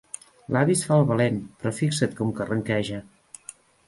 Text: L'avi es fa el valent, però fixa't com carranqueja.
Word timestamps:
L'avi 0.55 0.77
es 0.77 0.79
fa 0.85 0.95
el 1.01 1.03
valent, 1.11 1.37
però 1.63 1.73
fixa't 1.79 2.15
com 2.21 2.31
carranqueja. 2.39 3.03